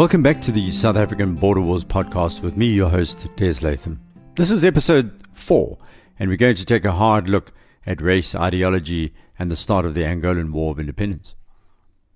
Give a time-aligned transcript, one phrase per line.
[0.00, 4.00] Welcome back to the South African Border Wars podcast with me, your host, Des Latham.
[4.34, 5.76] This is episode four,
[6.18, 7.52] and we're going to take a hard look
[7.84, 11.34] at race, ideology, and the start of the Angolan War of Independence.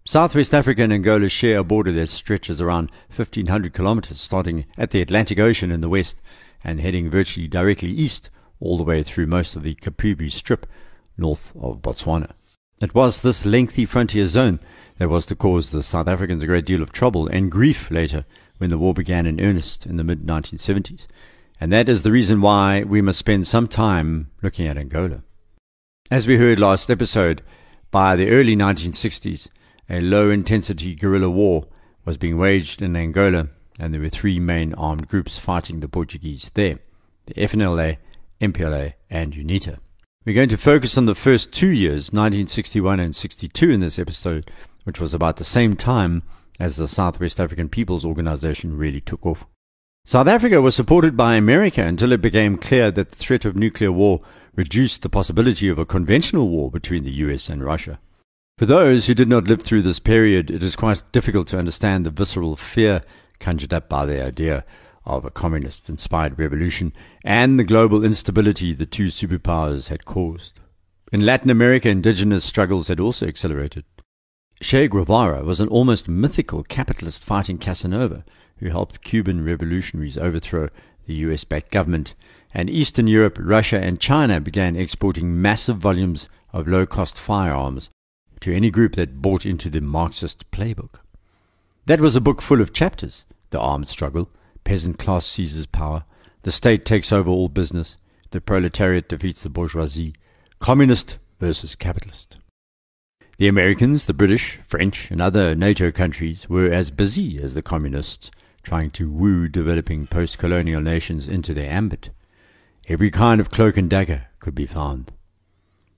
[0.07, 5.03] Southwest Africa and Angola share a border that stretches around 1,500 kilometers, starting at the
[5.03, 6.17] Atlantic Ocean in the west
[6.65, 8.31] and heading virtually directly east
[8.61, 10.67] all the way through most of the Caprivi Strip
[11.19, 12.31] north of Botswana.
[12.81, 14.59] It was this lengthy frontier zone
[14.99, 18.25] that was to cause the South Africans a great deal of trouble and grief later
[18.59, 21.07] when the war began in earnest in the mid 1970s.
[21.61, 25.23] And that is the reason why we must spend some time looking at Angola.
[26.11, 27.43] As we heard last episode,
[27.91, 29.49] by the early 1960s,
[29.89, 31.67] a low intensity guerrilla war
[32.05, 36.51] was being waged in Angola, and there were three main armed groups fighting the Portuguese
[36.55, 36.79] there
[37.27, 37.97] the FNLA,
[38.41, 39.79] MPLA, and UNITA.
[40.27, 44.51] We're going to focus on the first two years, 1961 and 62, in this episode,
[44.85, 46.23] which was about the same time
[46.61, 49.47] as the Southwest African People's Organization really took off.
[50.07, 53.91] South Africa was supported by America until it became clear that the threat of nuclear
[53.91, 54.21] war
[54.55, 57.99] reduced the possibility of a conventional war between the US and Russia.
[58.59, 62.07] For those who did not live through this period, it is quite difficult to understand
[62.07, 63.03] the visceral fear
[63.41, 64.65] conjured up by the idea
[65.05, 66.93] of a communist inspired revolution
[67.25, 70.61] and the global instability the two superpowers had caused.
[71.13, 73.85] In Latin America, indigenous struggles had also accelerated.
[74.61, 78.25] Che Guevara was an almost mythical capitalist fighting Casanova
[78.59, 80.69] who helped Cuban revolutionaries overthrow
[81.07, 82.15] the US backed government,
[82.53, 87.91] and Eastern Europe, Russia, and China began exporting massive volumes of low cost firearms
[88.41, 91.01] to any group that bought into the Marxist playbook.
[91.87, 94.31] That was a book full of chapters the armed struggle,
[94.65, 96.05] peasant class seizes power,
[96.43, 97.99] the state takes over all business,
[98.31, 100.15] the proletariat defeats the bourgeoisie,
[100.59, 102.39] communist versus capitalist.
[103.37, 108.31] The Americans, the British, French, and other NATO countries were as busy as the communists
[108.63, 112.11] trying to woo developing post colonial nations into their ambit.
[112.89, 115.13] Every kind of cloak and dagger could be found.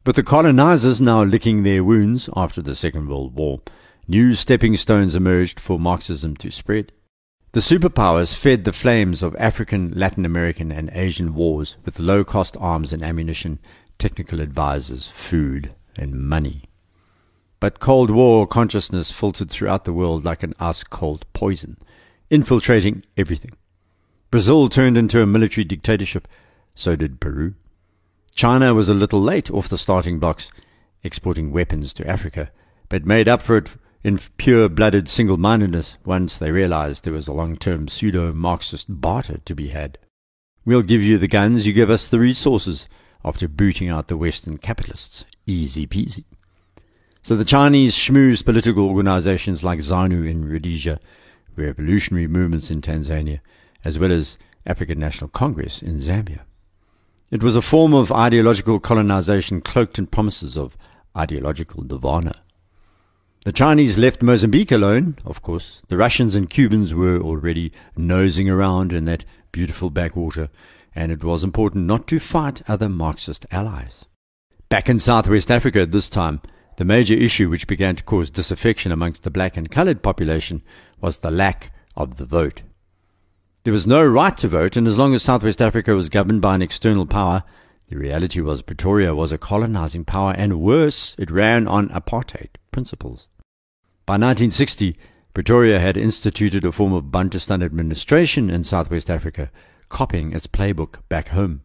[0.03, 3.61] But the colonizers now licking their wounds after the Second World War,
[4.09, 6.91] new stepping stones emerged for Marxism to spread.
[7.53, 12.57] The superpowers fed the flames of African, Latin American, and Asian wars with low cost
[12.59, 13.59] arms and ammunition,
[13.99, 16.65] technical advisors, food, and money.
[17.67, 21.79] But Cold War consciousness filtered throughout the world like an ice cold poison,
[22.31, 23.57] infiltrating everything.
[24.31, 26.29] Brazil turned into a military dictatorship,
[26.77, 27.55] so did Peru.
[28.37, 30.49] China was a little late off the starting blocks,
[31.03, 32.53] exporting weapons to Africa,
[32.89, 33.71] but made up for it
[34.05, 38.87] in pure blooded single mindedness once they realized there was a long term pseudo Marxist
[38.89, 39.99] barter to be had.
[40.65, 42.87] We'll give you the guns, you give us the resources,
[43.25, 45.25] after booting out the Western capitalists.
[45.47, 46.23] Easy peasy.
[47.27, 51.01] So the Chinese schmooze political organizations like ZANU in Rhodesia,
[51.57, 53.41] revolutionary movements in Tanzania,
[53.85, 56.43] as well as African National Congress in Zambia.
[57.33, 60.77] It was a form of ideological colonization cloaked in promises of
[61.19, 62.43] ideological nirvana.
[63.45, 65.83] The Chinese left Mozambique alone, of course.
[65.89, 70.49] The Russians and Cubans were already nosing around in that beautiful backwater,
[70.95, 74.05] and it was important not to fight other Marxist allies.
[74.69, 76.41] Back in Southwest Africa at this time,
[76.77, 80.63] the major issue which began to cause disaffection amongst the black and colored population
[81.01, 82.63] was the lack of the vote.
[83.65, 86.55] There was no right to vote, and as long as Southwest Africa was governed by
[86.55, 87.43] an external power,
[87.89, 93.27] the reality was Pretoria was a colonizing power, and worse, it ran on apartheid principles.
[94.05, 94.97] By 1960,
[95.35, 99.51] Pretoria had instituted a form of Bantustan administration in Southwest Africa,
[99.89, 101.63] copying its playbook back home.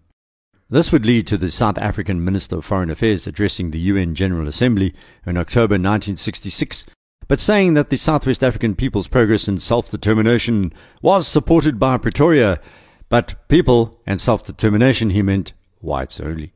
[0.71, 4.47] This would lead to the South African Minister of Foreign Affairs addressing the UN General
[4.47, 4.93] Assembly
[5.25, 6.85] in October 1966,
[7.27, 10.71] but saying that the Southwest African people's progress and self-determination
[11.01, 12.61] was supported by Pretoria,
[13.09, 15.51] but people and self-determination he meant
[15.81, 16.53] whites only.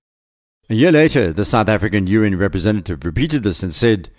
[0.69, 4.09] A year later, the South African UN representative repeated this and said,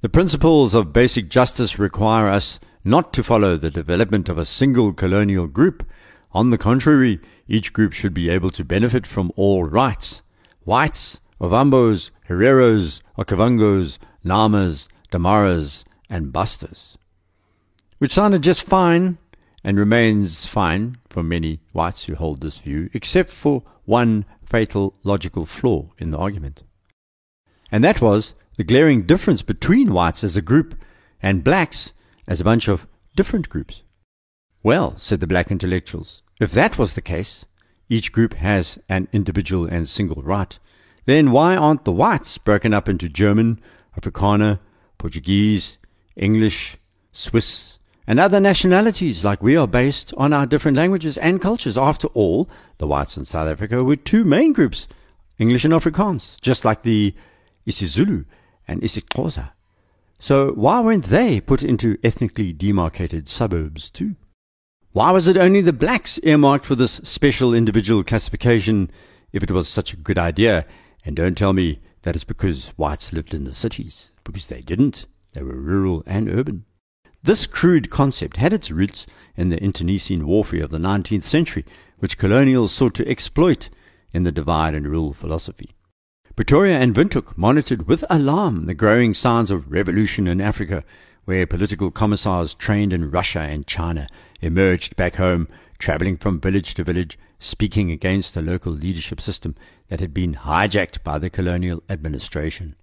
[0.00, 4.92] The principles of basic justice require us not to follow the development of a single
[4.92, 5.86] colonial group.
[6.32, 10.22] On the contrary, each group should be able to benefit from all rights.
[10.64, 16.96] Whites, Ovambos, Hereros, Okavangos, Namas, Damaras, and Basters.
[17.98, 19.18] Which sounded just fine
[19.62, 25.46] and remains fine for many whites who hold this view, except for one fatal logical
[25.46, 26.62] flaw in the argument.
[27.72, 30.76] And that was the glaring difference between whites as a group
[31.22, 31.92] and blacks
[32.26, 32.86] as a bunch of
[33.16, 33.82] different groups.
[34.62, 37.44] Well, said the black intellectuals, if that was the case,
[37.88, 40.58] each group has an individual and single right,
[41.04, 43.60] then why aren't the whites broken up into German,
[43.98, 44.58] Afrikaner,
[44.98, 45.78] Portuguese,
[46.16, 46.76] English,
[47.12, 51.78] Swiss, and other nationalities like we are based on our different languages and cultures.
[51.78, 52.48] After all,
[52.78, 54.86] the whites in South Africa were two main groups,
[55.38, 57.14] English and Afrikaans, just like the
[57.66, 58.24] isiZulu
[58.68, 59.50] and isiXhosa.
[60.18, 64.16] So why weren't they put into ethnically demarcated suburbs too?
[64.94, 68.92] Why was it only the blacks earmarked for this special individual classification
[69.32, 70.66] if it was such a good idea?
[71.04, 75.06] And don't tell me that it's because whites lived in the cities, because they didn't.
[75.32, 76.64] They were rural and urban.
[77.24, 79.04] This crude concept had its roots
[79.34, 81.64] in the internecine warfare of the 19th century,
[81.98, 83.70] which colonials sought to exploit
[84.12, 85.70] in the divide and rule philosophy.
[86.36, 90.84] Pretoria and Windhoek monitored with alarm the growing signs of revolution in Africa,
[91.24, 94.06] where political commissars trained in Russia and China
[94.44, 95.48] emerged back home,
[95.78, 99.54] traveling from village to village, speaking against the local leadership system
[99.88, 102.76] that had been hijacked by the colonial administration.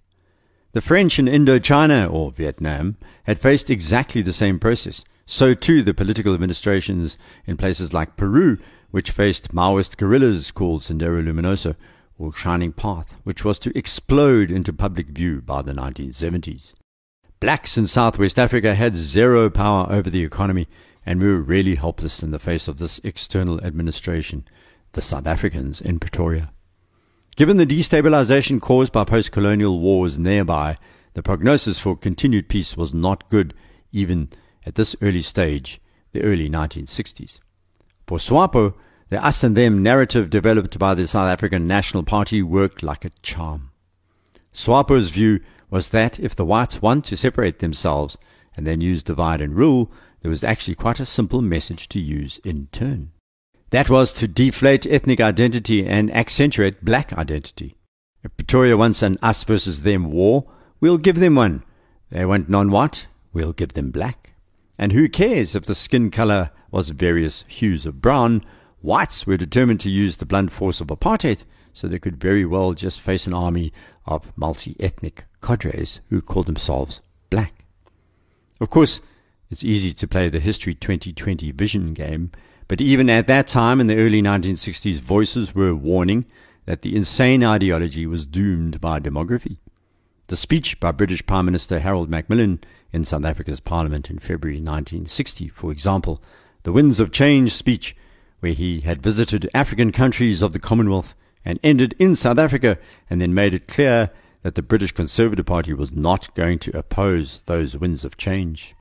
[0.72, 5.04] The French in Indochina, or Vietnam, had faced exactly the same process.
[5.26, 7.16] So too the political administrations
[7.46, 8.58] in places like Peru,
[8.90, 11.76] which faced Maoist guerrillas called Sendero Luminoso,
[12.18, 16.72] or Shining Path, which was to explode into public view by the 1970s.
[17.40, 20.68] Blacks in Southwest Africa had zero power over the economy,
[21.04, 24.44] and we were really helpless in the face of this external administration,
[24.92, 26.52] the South Africans in Pretoria.
[27.36, 30.76] Given the destabilization caused by post colonial wars nearby,
[31.14, 33.54] the prognosis for continued peace was not good,
[33.90, 34.28] even
[34.64, 35.80] at this early stage,
[36.12, 37.40] the early 1960s.
[38.06, 38.74] For SWAPO,
[39.08, 43.10] the us and them narrative developed by the South African National Party worked like a
[43.22, 43.70] charm.
[44.52, 45.40] SWAPO's view
[45.70, 48.18] was that if the whites want to separate themselves
[48.56, 49.90] and then use divide and rule,
[50.22, 53.10] there was actually quite a simple message to use in turn.
[53.70, 57.76] That was to deflate ethnic identity and accentuate black identity.
[58.22, 60.44] If Pretoria wants an us versus them war,
[60.80, 61.64] we'll give them one.
[62.10, 64.34] They want non-white, we'll give them black.
[64.78, 68.44] And who cares if the skin color was various hues of brown?
[68.80, 72.74] Whites were determined to use the blunt force of apartheid, so they could very well
[72.74, 73.72] just face an army
[74.06, 77.64] of multi-ethnic cadres who called themselves black.
[78.60, 79.00] Of course,
[79.52, 82.32] it's easy to play the History 2020 vision game
[82.72, 86.24] but even at that time in the early 1960s, voices were warning
[86.64, 89.58] that the insane ideology was doomed by demography.
[90.28, 92.60] The speech by British Prime Minister Harold Macmillan
[92.90, 96.22] in South Africa's Parliament in February 1960, for example,
[96.62, 97.94] the Winds of Change speech,
[98.40, 101.14] where he had visited African countries of the Commonwealth
[101.44, 102.78] and ended in South Africa
[103.10, 104.10] and then made it clear
[104.44, 108.74] that the British Conservative Party was not going to oppose those winds of change.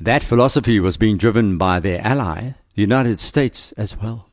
[0.00, 4.30] That philosophy was being driven by their ally, the United States as well.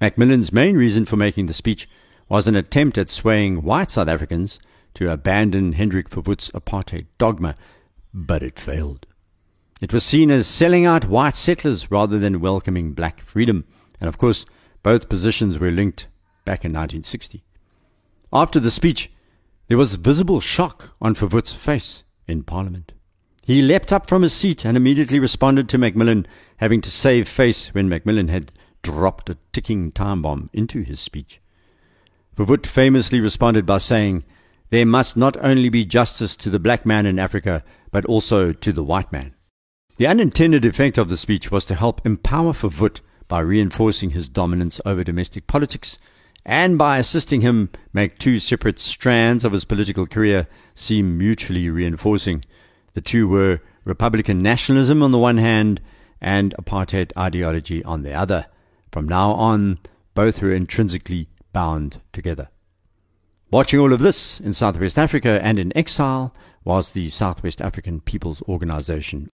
[0.00, 1.86] Macmillan's main reason for making the speech
[2.26, 4.58] was an attempt at swaying white South Africans
[4.94, 7.54] to abandon Hendrik Verwoerd's apartheid dogma,
[8.14, 9.06] but it failed.
[9.82, 13.66] It was seen as selling out white settlers rather than welcoming black freedom,
[14.00, 14.46] and of course,
[14.82, 16.06] both positions were linked
[16.46, 17.44] back in 1960.
[18.32, 19.10] After the speech,
[19.68, 22.92] there was visible shock on Verwoerd's face in Parliament.
[23.44, 26.28] He leapt up from his seat and immediately responded to Macmillan,
[26.58, 28.52] having to save face when Macmillan had
[28.82, 31.40] dropped a ticking time bomb into his speech.
[32.36, 34.22] Verwoerd famously responded by saying,
[34.70, 38.72] There must not only be justice to the black man in Africa, but also to
[38.72, 39.34] the white man.
[39.96, 44.80] The unintended effect of the speech was to help empower Verwoerd by reinforcing his dominance
[44.86, 45.98] over domestic politics
[46.44, 52.44] and by assisting him make two separate strands of his political career seem mutually reinforcing–
[52.94, 55.80] the two were Republican nationalism on the one hand
[56.20, 58.46] and apartheid ideology on the other.
[58.90, 59.78] From now on,
[60.14, 62.48] both were intrinsically bound together.
[63.50, 66.34] Watching all of this in Southwest Africa and in exile
[66.64, 69.28] was the Southwest African People's Organization.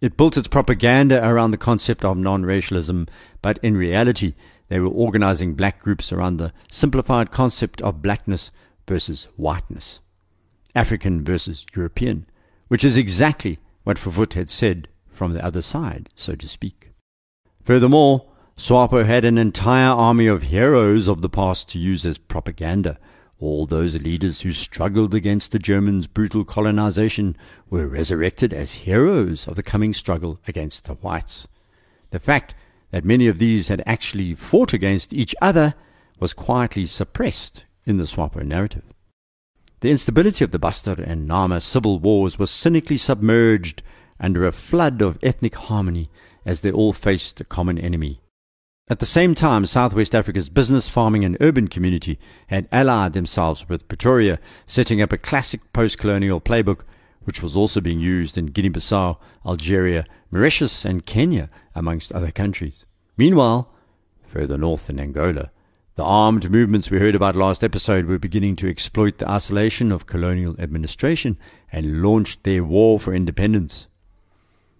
[0.00, 3.08] It built its propaganda around the concept of non racialism,
[3.42, 4.34] but in reality,
[4.68, 8.50] they were organizing black groups around the simplified concept of blackness
[8.86, 10.00] versus whiteness,
[10.74, 12.26] African versus European,
[12.68, 16.92] which is exactly what Verwoerd had said from the other side, so to speak.
[17.62, 22.98] Furthermore, SWAPO had an entire army of heroes of the past to use as propaganda.
[23.40, 27.36] All those leaders who struggled against the Germans' brutal colonization
[27.70, 31.46] were resurrected as heroes of the coming struggle against the whites.
[32.10, 32.54] The fact
[32.90, 35.74] that many of these had actually fought against each other
[36.18, 38.92] was quietly suppressed in the SWAPO narrative.
[39.80, 43.82] The instability of the Bastard and Nama civil wars was cynically submerged
[44.18, 46.10] under a flood of ethnic harmony
[46.44, 48.20] as they all faced a common enemy.
[48.90, 52.18] At the same time, Southwest Africa's business, farming, and urban community
[52.48, 56.80] had allied themselves with Pretoria, setting up a classic post colonial playbook
[57.28, 62.86] which was also being used in Guinea Bissau, Algeria, Mauritius, and Kenya, amongst other countries.
[63.18, 63.70] Meanwhile,
[64.26, 65.50] further north in Angola,
[65.98, 70.06] the armed movements we heard about last episode were beginning to exploit the isolation of
[70.06, 71.36] colonial administration
[71.72, 73.88] and launched their war for independence.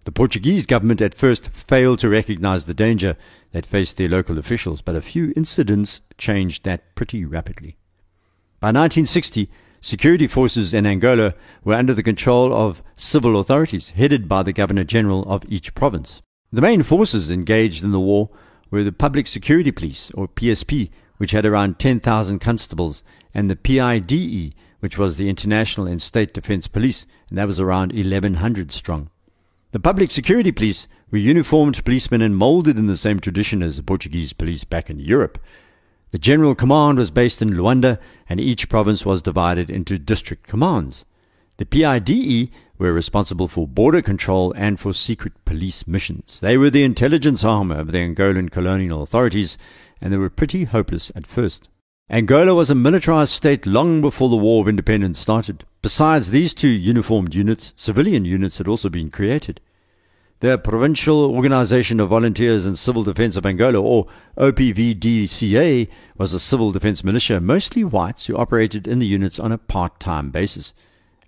[0.05, 3.17] The Portuguese government at first failed to recognize the danger
[3.51, 7.75] that faced their local officials, but a few incidents changed that pretty rapidly.
[8.61, 9.49] By 1960,
[9.81, 11.33] security forces in Angola
[11.65, 16.21] were under the control of civil authorities headed by the Governor General of each province.
[16.53, 18.29] The main forces engaged in the war
[18.71, 24.55] were the Public Security Police, or PSP, which had around 10,000 constables, and the PIDE,
[24.79, 29.09] which was the International and State Defense Police, and that was around 1,100 strong.
[29.73, 33.83] The Public Security Police were uniformed policemen and molded in the same tradition as the
[33.83, 35.37] Portuguese police back in Europe.
[36.11, 37.99] The general command was based in Luanda,
[38.29, 41.03] and each province was divided into district commands.
[41.57, 46.39] The PIDE were responsible for border control and for secret police missions.
[46.39, 49.57] They were the intelligence arm of the Angolan colonial authorities,
[50.01, 51.67] and they were pretty hopeless at first.
[52.09, 55.63] Angola was a militarized state long before the War of Independence started.
[55.81, 59.61] Besides these two uniformed units, civilian units had also been created.
[60.39, 65.87] The Provincial Organization of Volunteers in Civil Defense of Angola, or OPVDCA,
[66.17, 69.99] was a civil defense militia, mostly whites, who operated in the units on a part
[69.99, 70.73] time basis.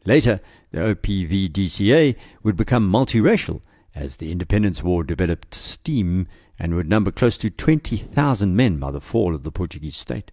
[0.06, 0.40] Later,
[0.72, 3.62] the OPVDCA would become multiracial
[3.94, 6.28] as the Independence War developed steam
[6.62, 10.32] and would number close to 20,000 men by the fall of the Portuguese state.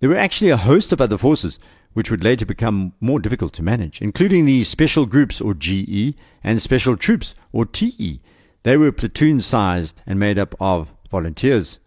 [0.00, 1.60] There were actually a host of other forces
[1.92, 6.60] which would later become more difficult to manage, including the Special Groups or GE and
[6.60, 8.20] Special Troops or TE.
[8.64, 11.78] They were platoon sized and made up of volunteers.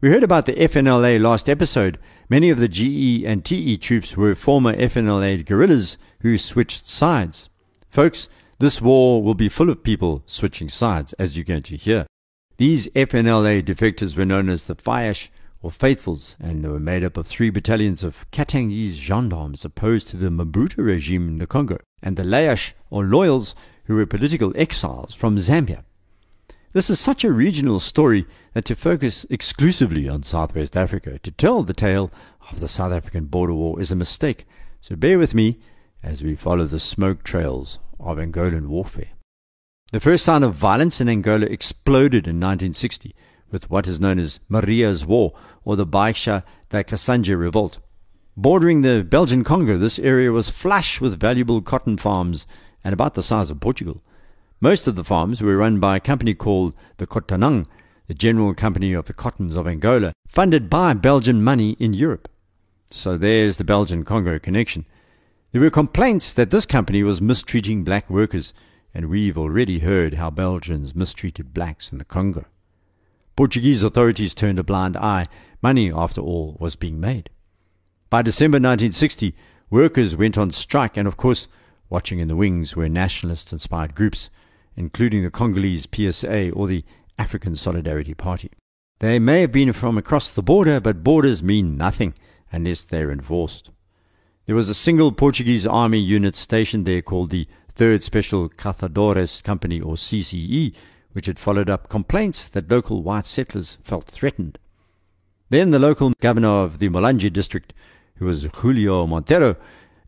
[0.00, 1.98] We heard about the FNLA last episode.
[2.30, 7.48] Many of the GE and TE troops were former FNLA guerrillas who switched sides.
[7.90, 8.28] Folks,
[8.60, 12.06] this war will be full of people switching sides, as you're going to hear.
[12.58, 15.28] These FNLA defectors were known as the Fiéis
[15.62, 20.16] or faithfuls, and they were made up of three battalions of Katangese gendarmes opposed to
[20.16, 25.14] the Mobutu regime in the Congo, and the Leais or loyals, who were political exiles
[25.14, 25.84] from Zambia.
[26.72, 31.62] This is such a regional story that to focus exclusively on Southwest Africa to tell
[31.62, 32.10] the tale
[32.50, 34.48] of the South African border war is a mistake,
[34.80, 35.60] so bear with me
[36.02, 39.10] as we follow the smoke trails of Angolan warfare.
[39.90, 43.14] The first sign of violence in Angola exploded in 1960
[43.50, 45.32] with what is known as Maria's War
[45.64, 47.78] or the Baixa da Cassanje revolt.
[48.36, 52.46] Bordering the Belgian Congo, this area was flush with valuable cotton farms
[52.84, 54.02] and about the size of Portugal.
[54.60, 57.64] Most of the farms were run by a company called the Cotonang,
[58.08, 62.28] the General Company of the Cottons of Angola, funded by Belgian money in Europe.
[62.90, 64.84] So there's the Belgian Congo connection.
[65.52, 68.52] There were complaints that this company was mistreating black workers,
[68.98, 72.46] and we've already heard how Belgians mistreated blacks in the Congo.
[73.36, 75.28] Portuguese authorities turned a blind eye.
[75.62, 77.30] Money, after all, was being made.
[78.10, 79.36] By December 1960,
[79.70, 81.46] workers went on strike, and of course,
[81.88, 84.30] watching in the wings were nationalist inspired groups,
[84.74, 86.84] including the Congolese PSA or the
[87.20, 88.50] African Solidarity Party.
[88.98, 92.14] They may have been from across the border, but borders mean nothing
[92.50, 93.70] unless they're enforced.
[94.46, 97.46] There was a single Portuguese army unit stationed there called the
[97.78, 100.74] 3rd Special Caçadores Company, or CCE,
[101.12, 104.58] which had followed up complaints that local white settlers felt threatened.
[105.50, 107.72] Then the local governor of the Malanje district,
[108.16, 109.56] who was Julio Monteiro,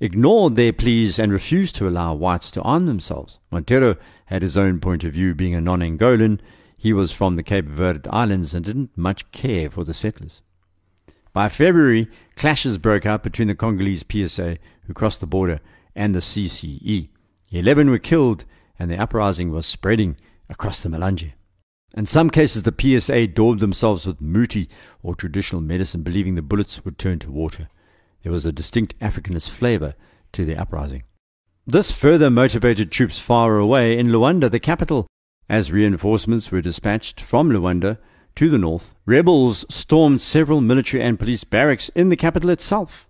[0.00, 3.39] ignored their pleas and refused to allow whites to arm themselves.
[3.53, 3.97] Monteiro
[4.27, 6.41] had his own point of view, being a non Angolan.
[6.77, 10.43] He was from the Cape Verde Islands and didn't much care for the settlers.
[11.33, 15.61] By February, clashes broke out between the Congolese PSA, who crossed the border,
[15.95, 17.11] and the CCE.
[17.50, 18.45] Eleven were killed,
[18.78, 20.16] and the uprising was spreading
[20.49, 21.33] across the Malanje.
[21.97, 24.69] In some cases, the PSA daubed themselves with muti
[25.02, 27.69] or traditional medicine, believing the bullets would turn to water.
[28.23, 29.95] There was a distinct Africanist flavor
[30.33, 31.02] to the uprising.
[31.66, 35.09] This further motivated troops far away in Luanda, the capital.
[35.49, 37.99] As reinforcements were dispatched from Luanda
[38.37, 43.09] to the north, rebels stormed several military and police barracks in the capital itself.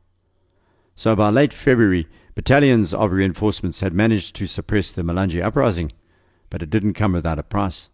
[1.00, 5.92] So by late February, battalions of reinforcements had managed to suppress the Malanje uprising
[6.50, 7.88] but it didn't come without a price.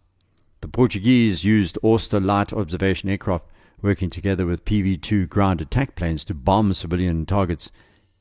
[0.59, 3.45] The Portuguese used Auster light observation aircraft
[3.81, 7.71] working together with PV 2 ground attack planes to bomb civilian targets,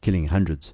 [0.03, 0.73] killing hundreds.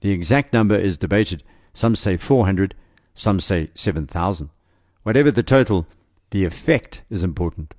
[0.00, 1.42] The exact number is debated.
[1.74, 2.74] Some say 400,
[3.12, 4.48] some say 7,000.
[5.02, 5.86] Whatever the total,
[6.30, 7.74] the effect is important.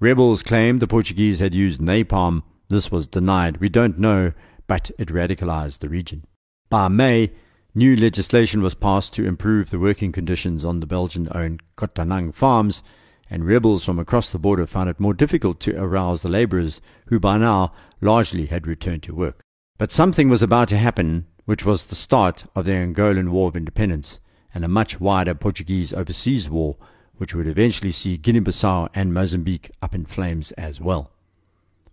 [0.00, 2.42] Rebels claimed the Portuguese had used napalm.
[2.68, 3.56] This was denied.
[3.56, 4.32] We don't know,
[4.66, 6.24] but it radicalized the region.
[6.70, 7.30] By May,
[7.76, 12.84] New legislation was passed to improve the working conditions on the Belgian owned Cotonang farms,
[13.28, 17.18] and rebels from across the border found it more difficult to arouse the labourers, who
[17.18, 19.40] by now largely had returned to work.
[19.76, 23.56] But something was about to happen, which was the start of the Angolan War of
[23.56, 24.20] Independence
[24.54, 26.76] and a much wider Portuguese overseas war,
[27.16, 31.10] which would eventually see Guinea Bissau and Mozambique up in flames as well.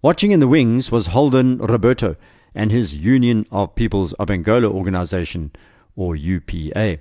[0.03, 2.17] Watching in the wings was Holden Roberto
[2.53, 5.51] and his Union of Peoples of Angola organization,
[5.95, 6.99] or UPA.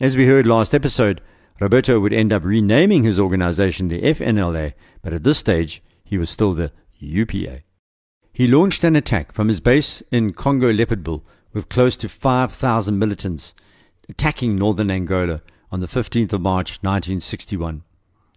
[0.00, 1.20] As we heard last episode,
[1.60, 6.30] Roberto would end up renaming his organization the FNLA, but at this stage he was
[6.30, 7.62] still the UPA.
[8.32, 11.22] He launched an attack from his base in Congo Leopoldville
[11.52, 13.54] with close to 5,000 militants
[14.08, 17.82] attacking northern Angola on the 15th of March 1961.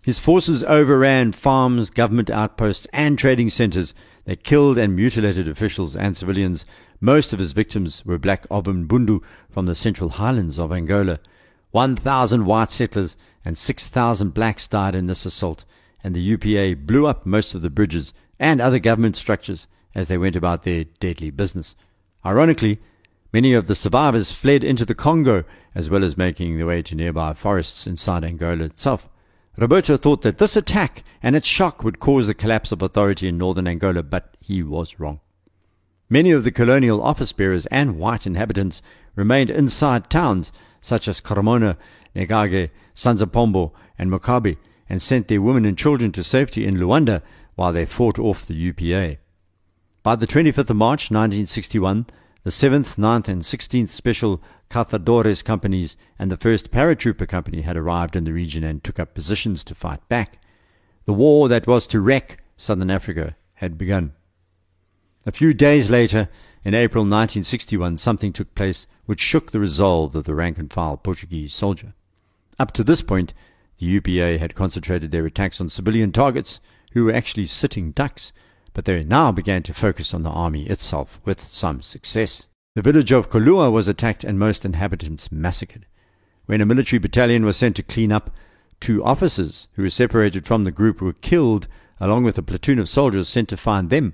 [0.02, 3.94] His forces overran farms, government outposts, and trading centers.
[4.26, 6.66] They killed and mutilated officials and civilians.
[7.02, 11.20] Most of his victims were black Ovimbundu from the central highlands of Angola.
[11.72, 15.66] 1,000 white settlers and 6,000 blacks died in this assault,
[16.04, 20.18] and the UPA blew up most of the bridges and other government structures as they
[20.18, 21.76] went about their deadly business.
[22.26, 22.80] Ironically,
[23.34, 25.44] many of the survivors fled into the Congo,
[25.76, 29.09] as well as making their way to nearby forests inside Angola itself.
[29.60, 33.38] Roberto thought that this attack and its shock would cause the collapse of authority in
[33.38, 35.20] northern Angola, but he was wrong.
[36.10, 38.82] Many of the colonial office bearers and white inhabitants
[39.16, 41.76] remained inside towns such as Carmona,
[42.16, 44.56] Negage, Sanzapombo, and Mucaba,
[44.88, 47.22] and sent their women and children to safety in Luanda
[47.56, 49.18] while they fought off the UPA.
[50.04, 52.06] By the 25th of March 1961,
[52.44, 58.16] the 7th, 9th, and 16th Special Caçadores companies and the 1st Paratrooper Company had arrived
[58.16, 60.40] in the region and took up positions to fight back.
[61.06, 64.14] The war that was to wreck southern Africa had begun.
[65.26, 66.30] A few days later,
[66.64, 70.98] in April 1961, something took place which shook the resolve of the rank and file
[70.98, 71.94] Portuguese soldier.
[72.58, 73.34] Up to this point,
[73.80, 76.60] the UPA had concentrated their attacks on civilian targets
[76.92, 78.32] who were actually sitting ducks
[78.80, 82.48] but they now began to focus on the army itself with some success.
[82.76, 85.86] The village of Kolua was attacked and most inhabitants massacred.
[86.46, 88.32] When a military battalion was sent to clean up,
[88.80, 91.68] two officers who were separated from the group were killed
[92.00, 94.14] along with a platoon of soldiers sent to find them.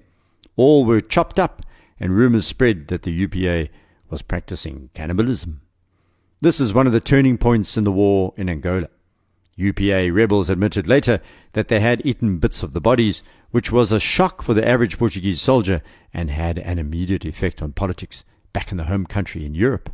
[0.56, 1.62] All were chopped up,
[1.99, 3.69] and rumors spread that the UPA
[4.10, 5.62] was practicing cannibalism.
[6.41, 8.89] This is one of the turning points in the war in Angola.
[9.56, 11.22] UPA rebels admitted later
[11.54, 14.98] that they had eaten bits of the bodies, which was a shock for the average
[14.98, 15.82] Portuguese soldier
[16.13, 19.89] and had an immediate effect on politics back in the home country in Europe.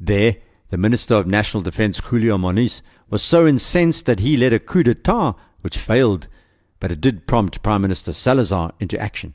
[0.00, 0.36] There,
[0.70, 4.82] the Minister of National Defense, Julio Moniz, was so incensed that he led a coup
[4.82, 6.26] d'etat, which failed,
[6.80, 9.34] but it did prompt Prime Minister Salazar into action.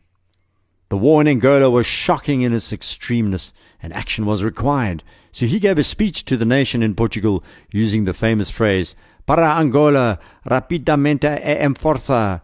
[0.90, 5.60] The war in Angola was shocking in its extremeness, and action was required, so he
[5.60, 8.96] gave a speech to the nation in Portugal using the famous phrase,
[9.30, 12.42] para Angola, rapidamente e em força,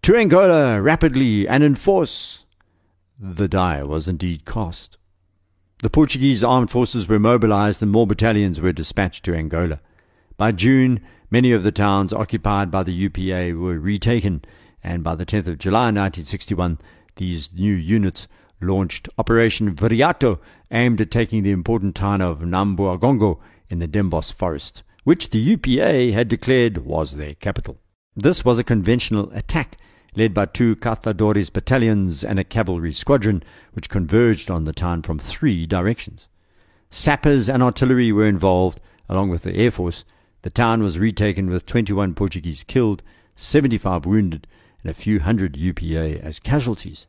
[0.00, 2.46] to Angola, rapidly and in force.
[3.20, 4.96] The die was indeed cast.
[5.82, 9.80] The Portuguese armed forces were mobilized and more battalions were dispatched to Angola.
[10.38, 14.40] By June, many of the towns occupied by the UPA were retaken,
[14.82, 16.78] and by the 10th of July 1961,
[17.16, 18.26] these new units
[18.58, 20.38] launched Operation Viriato,
[20.70, 26.12] aimed at taking the important town of Nambuangongo in the Dembos forest which the UPA
[26.12, 27.78] had declared was their capital.
[28.14, 29.76] This was a conventional attack
[30.14, 35.18] led by two Caçadores battalions and a cavalry squadron, which converged on the town from
[35.18, 36.28] three directions.
[36.90, 40.04] Sappers and artillery were involved, along with the Air Force.
[40.42, 43.02] The town was retaken with 21 Portuguese killed,
[43.34, 44.46] 75 wounded,
[44.82, 47.06] and a few hundred UPA as casualties.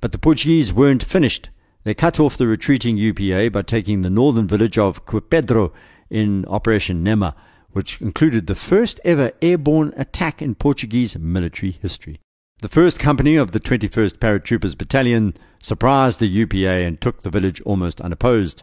[0.00, 1.48] But the Portuguese weren't finished.
[1.82, 5.72] They cut off the retreating UPA by taking the northern village of Quipedro
[6.10, 7.34] in Operation Nema,
[7.70, 12.20] which included the first ever airborne attack in Portuguese military history.
[12.62, 17.60] The 1st Company of the 21st Paratroopers Battalion surprised the UPA and took the village
[17.62, 18.62] almost unopposed.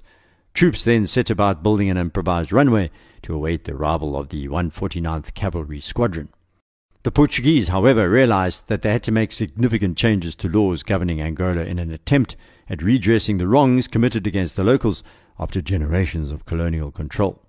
[0.56, 2.90] Troops then set about building an improvised runway
[3.22, 6.30] to await the arrival of the 149th Cavalry Squadron.
[7.04, 11.62] The Portuguese, however, realized that they had to make significant changes to laws governing Angola
[11.62, 12.36] in an attempt
[12.70, 15.04] at redressing the wrongs committed against the locals
[15.44, 17.42] after generations of colonial control.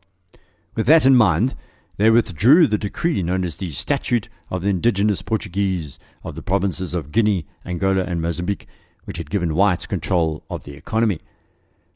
[0.75, 1.55] With that in mind,
[1.97, 6.93] they withdrew the decree known as the Statute of the Indigenous Portuguese of the provinces
[6.93, 8.67] of Guinea, Angola, and Mozambique,
[9.05, 11.21] which had given whites control of the economy.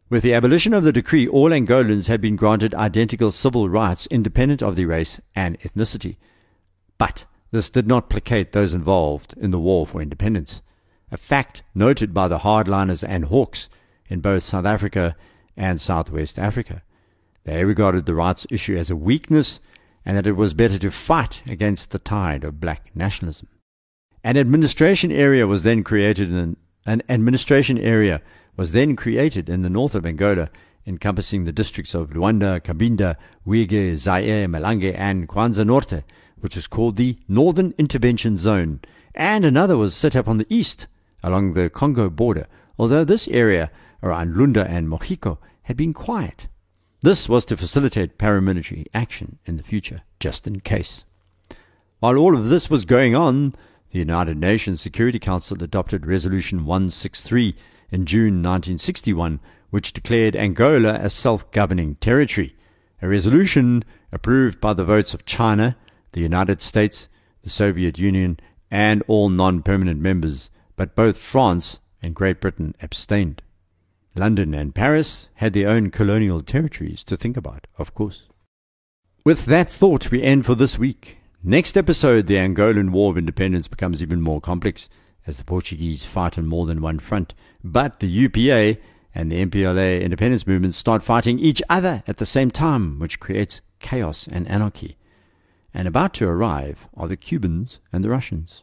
[0.09, 4.63] With the abolition of the decree, all Angolans had been granted identical civil rights independent
[4.63, 6.17] of their race and ethnicity.
[6.97, 10.63] But this did not placate those involved in the war for independence,
[11.11, 13.69] a fact noted by the hardliners and hawks
[14.09, 15.17] in both South Africa
[15.59, 16.83] and Southwest Africa.
[17.44, 19.61] They regarded the rights issue as a weakness
[20.05, 23.49] and that it was better to fight against the tide of black nationalism.
[24.25, 28.23] An administration area was then created in an administration area
[28.57, 30.51] was then created in the north of Angola,
[30.87, 33.16] encompassing the districts of Luanda, Cabinda,
[33.47, 36.03] Uíge, Zaire, Malange, and Kwanza Norte,
[36.40, 38.81] which was called the Northern Intervention Zone,
[39.14, 40.87] and another was set up on the east
[41.23, 42.47] along the Congo border,
[42.79, 43.71] although this area
[44.03, 46.48] around Lunda and Moxico had been quiet.
[47.02, 51.04] This was to facilitate paramilitary action in the future, just in case.
[52.00, 53.54] While all of this was going on,
[53.90, 57.54] the United Nations Security Council adopted Resolution 163
[57.90, 62.57] in June 1961, which declared Angola a self governing territory,
[63.02, 65.76] a resolution approved by the votes of China,
[66.12, 67.09] the United States,
[67.42, 73.42] the Soviet Union, and all non permanent members, but both France and Great Britain abstained.
[74.14, 78.29] London and Paris had their own colonial territories to think about, of course.
[79.25, 81.18] With that thought, we end for this week.
[81.42, 84.88] Next episode, the Angolan War of Independence becomes even more complex
[85.27, 87.35] as the Portuguese fight on more than one front.
[87.62, 88.79] But the UPA
[89.14, 93.61] and the MPLA independence movements start fighting each other at the same time, which creates
[93.79, 94.97] chaos and anarchy.
[95.75, 98.62] And about to arrive are the Cubans and the Russians.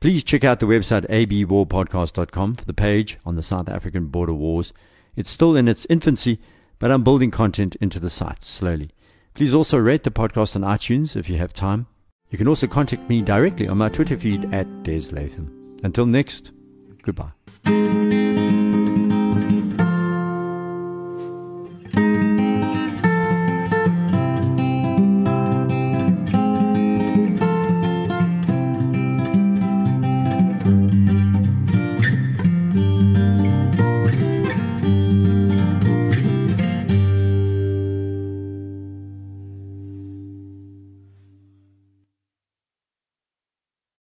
[0.00, 4.72] Please check out the website abwarpodcast.com for the page on the South African border wars.
[5.16, 6.38] It's still in its infancy,
[6.78, 8.90] but I'm building content into the site slowly.
[9.34, 11.86] Please also rate the podcast on iTunes if you have time.
[12.30, 15.78] You can also contact me directly on my Twitter feed at Des Latham.
[15.82, 16.52] Until next,
[17.02, 18.27] goodbye.